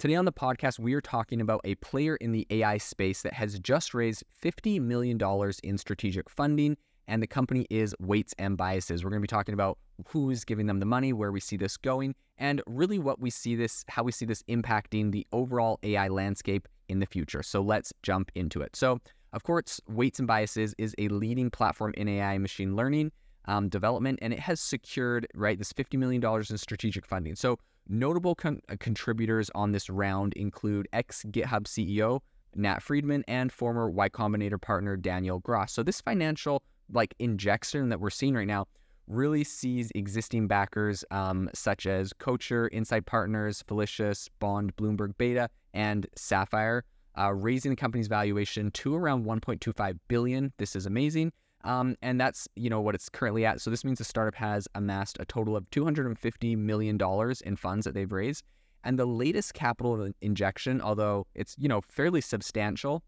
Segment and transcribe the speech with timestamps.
[0.00, 3.34] Today on the podcast, we are talking about a player in the AI space that
[3.34, 5.20] has just raised $50 million
[5.62, 9.04] in strategic funding, and the company is Weights and Biases.
[9.04, 9.76] We're going to be talking about
[10.08, 13.54] who's giving them the money, where we see this going, and really what we see
[13.54, 17.42] this, how we see this impacting the overall AI landscape in the future.
[17.42, 18.76] So let's jump into it.
[18.76, 19.00] So
[19.34, 23.12] of course, Weights and Biases is a leading platform in AI machine learning
[23.44, 27.34] um, development, and it has secured right this $50 million in strategic funding.
[27.34, 32.20] So notable con- uh, contributors on this round include ex GitHub CEO
[32.54, 35.72] Nat Friedman and former Y Combinator partner Daniel Gross.
[35.72, 38.66] So this financial like injection that we're seeing right now
[39.06, 46.06] really sees existing backers um, such as Coatue, Insight Partners, Felicis, Bond, Bloomberg Beta, and
[46.16, 46.84] Sapphire
[47.18, 50.52] uh, raising the company's valuation to around 1.25 billion.
[50.58, 51.32] This is amazing.
[51.64, 53.60] Um, and that's you know what it's currently at.
[53.60, 57.84] So this means the startup has amassed a total of 250 million dollars in funds
[57.84, 58.44] that they've raised.
[58.82, 63.02] And the latest capital injection, although it's you know fairly substantial,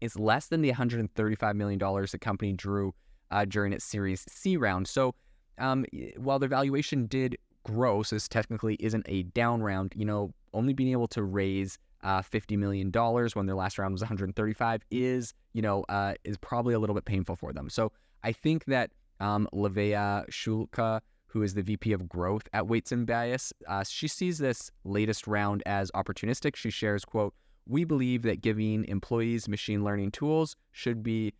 [0.00, 2.94] is less than the 135 million dollars the company drew
[3.30, 4.86] uh, during its Series C round.
[4.86, 5.14] So
[5.58, 5.84] um,
[6.16, 10.72] while their valuation did grow, so this technically isn't a down round, you know, only
[10.72, 12.90] being able to raise uh, $50 million
[13.34, 17.04] when their last round was 135 is, you know, uh, is probably a little bit
[17.04, 17.68] painful for them.
[17.68, 18.90] So I think that
[19.20, 24.08] um, Livea Shukla, who is the VP of growth at Weights and Bias, uh, she
[24.08, 26.56] sees this latest round as opportunistic.
[26.56, 27.34] She shares, quote,
[27.66, 31.34] we believe that giving employees machine learning tools should be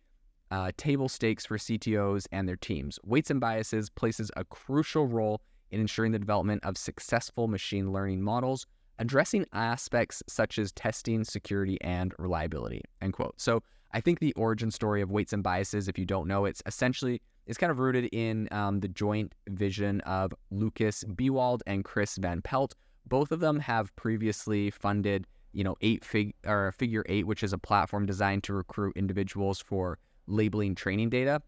[0.51, 2.99] uh, table stakes for CTOs and their teams.
[3.03, 8.21] Weights and Biases places a crucial role in ensuring the development of successful machine learning
[8.21, 8.67] models
[9.01, 13.33] addressing aspects such as testing, security, and reliability, end quote.
[13.41, 13.63] So
[13.93, 17.19] I think the origin story of weights and biases, if you don't know, it's essentially
[17.47, 22.43] is kind of rooted in um, the joint vision of Lucas Biewald and Chris Van
[22.43, 22.75] Pelt.
[23.07, 27.53] Both of them have previously funded, you know, eight fig or Figure Eight, which is
[27.53, 29.97] a platform designed to recruit individuals for
[30.27, 31.41] labeling training data.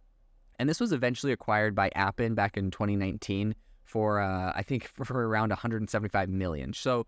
[0.58, 3.54] And this was eventually acquired by Appen back in 2019
[3.84, 6.74] for, uh, I think, for around 175 million.
[6.74, 7.06] So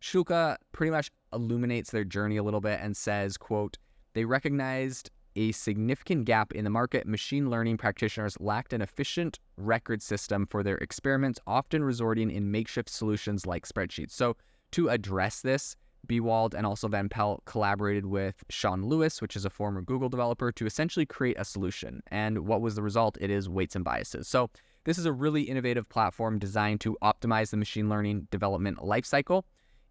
[0.00, 3.78] Shukla pretty much illuminates their journey a little bit and says, quote,
[4.14, 7.06] they recognized a significant gap in the market.
[7.06, 12.88] Machine learning practitioners lacked an efficient record system for their experiments, often resorting in makeshift
[12.88, 14.10] solutions like spreadsheets.
[14.10, 14.36] So
[14.72, 15.76] to address this,
[16.06, 20.50] Biewald and also Van Pelt collaborated with Shawn Lewis, which is a former Google developer,
[20.52, 22.02] to essentially create a solution.
[22.08, 23.18] And what was the result?
[23.20, 24.26] It is weights and biases.
[24.26, 24.50] So
[24.84, 29.42] this is a really innovative platform designed to optimize the machine learning development lifecycle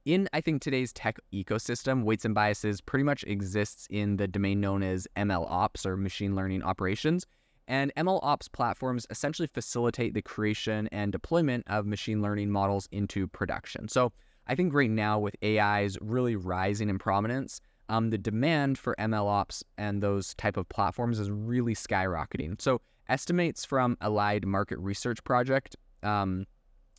[0.08, 4.62] in I think today's tech ecosystem, weights and biases pretty much exists in the domain
[4.62, 7.26] known as ML ops or machine learning operations.
[7.68, 13.28] And ML ops platforms essentially facilitate the creation and deployment of machine learning models into
[13.28, 13.90] production.
[13.90, 14.14] So
[14.48, 19.28] I think right now with AI's really rising in prominence, um, the demand for ML
[19.28, 22.62] ops and those type of platforms is really skyrocketing.
[22.62, 22.80] So
[23.10, 26.46] estimates from Allied Market Research Project um,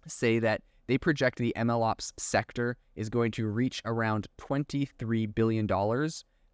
[0.07, 5.69] say that they project the MLOps sector is going to reach around $23 billion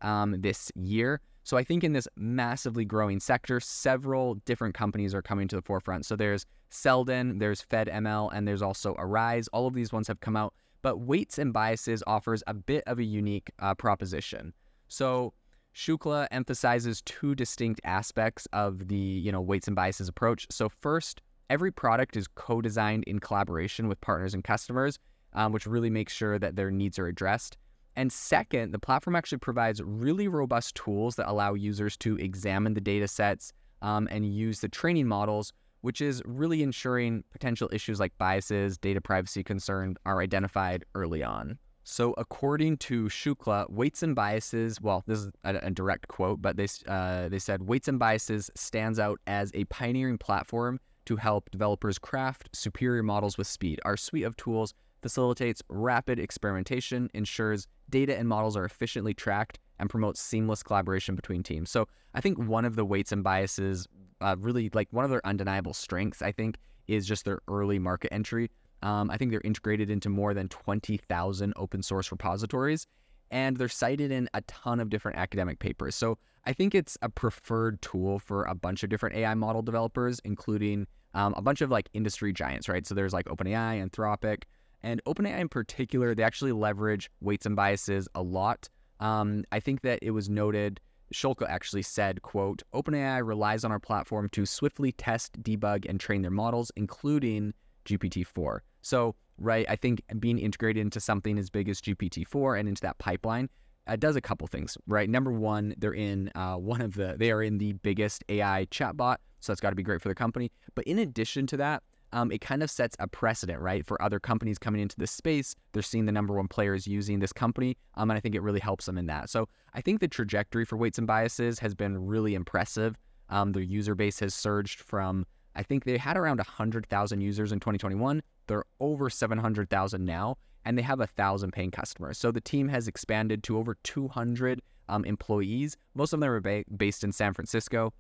[0.02, 1.20] um, this year.
[1.44, 5.62] So I think in this massively growing sector, several different companies are coming to the
[5.62, 6.04] forefront.
[6.04, 9.46] So there's Seldon, there's FedML, and there's also Arize.
[9.52, 12.98] All of these ones have come out, but Weights and Biases offers a bit of
[12.98, 14.52] a unique uh, proposition.
[14.88, 15.32] So
[15.74, 20.46] Shukla emphasizes two distinct aspects of the you know weights and biases approach.
[20.50, 21.20] So first,
[21.50, 24.98] every product is co-designed in collaboration with partners and customers,
[25.34, 27.56] um, which really makes sure that their needs are addressed.
[27.96, 32.80] And second, the platform actually provides really robust tools that allow users to examine the
[32.80, 33.52] data sets
[33.82, 35.52] um, and use the training models,
[35.82, 41.58] which is really ensuring potential issues like biases, data privacy concerns are identified early on.
[41.86, 46.56] So, according to Shukla, weights and biases, well, this is a, a direct quote, but
[46.56, 51.50] they, uh, they said weights and biases stands out as a pioneering platform to help
[51.50, 53.80] developers craft superior models with speed.
[53.84, 59.90] Our suite of tools facilitates rapid experimentation, ensures data and models are efficiently tracked, and
[59.90, 61.70] promotes seamless collaboration between teams.
[61.70, 63.86] So I think one of the weights and biases,
[64.22, 66.56] uh, really like one of their undeniable strengths, I think,
[66.86, 68.50] is just their early market entry.
[68.82, 72.86] Um, I think they're integrated into more than 20,000 open source repositories,
[73.34, 75.96] and they're cited in a ton of different academic papers.
[75.96, 80.20] So I think it's a preferred tool for a bunch of different AI model developers,
[80.24, 82.86] including um, a bunch of like industry giants, right?
[82.86, 84.44] So there's like OpenAI, Anthropic,
[84.84, 88.68] and OpenAI in particular, they actually leverage weights and biases a lot.
[89.00, 90.80] Um, I think that it was noted.
[91.12, 96.22] Shukla actually said, quote, OpenAI relies on our platform to swiftly test, debug, and train
[96.22, 97.52] their models, including
[97.84, 98.60] GPT-4.
[98.82, 102.98] So, right, I think being integrated into something as big as GPT-4 and into that
[102.98, 103.48] pipeline
[103.86, 105.08] uh, does a couple things, right?
[105.08, 109.16] Number one, they're in uh, one of the, they are in the biggest AI chatbot,
[109.40, 110.50] so that's got to be great for the company.
[110.74, 111.82] But in addition to that,
[112.12, 115.56] um, it kind of sets a precedent, right, for other companies coming into this space.
[115.72, 118.60] They're seeing the number one players using this company, um, and I think it really
[118.60, 119.30] helps them in that.
[119.30, 122.96] So I think the trajectory for weights and biases has been really impressive.
[123.30, 125.26] Um, their user base has surged from
[125.56, 128.22] I think they had around 100,000 users in 2021.
[128.46, 132.18] They're over 700,000 now, and they have a thousand paying customers.
[132.18, 135.76] So the team has expanded to over 200 um, employees.
[135.94, 137.92] Most of them are ba- based in San Francisco.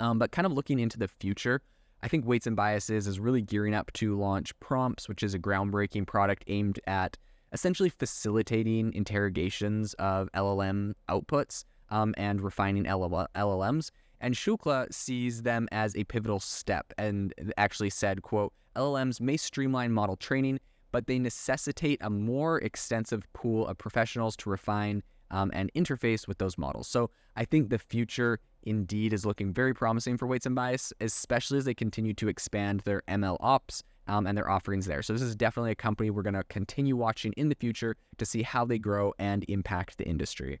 [0.00, 1.60] Um, but kind of looking into the future,
[2.02, 5.38] I think Weights and Biases is really gearing up to launch Prompts, which is a
[5.38, 7.16] groundbreaking product aimed at
[7.52, 13.90] essentially facilitating interrogations of LLM outputs um, and refining LLMs.
[14.22, 19.92] And Shukla sees them as a pivotal step and actually said, quote, LLMs may streamline
[19.92, 20.60] model training,
[20.92, 25.02] but they necessitate a more extensive pool of professionals to refine
[25.32, 26.86] um, and interface with those models.
[26.86, 31.58] So I think the future indeed is looking very promising for weights and bias, especially
[31.58, 35.02] as they continue to expand their ML ops um, and their offerings there.
[35.02, 38.24] So this is definitely a company we're going to continue watching in the future to
[38.24, 40.60] see how they grow and impact the industry.